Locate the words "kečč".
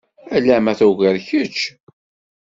1.27-1.57